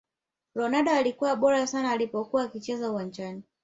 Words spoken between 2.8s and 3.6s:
uwanjani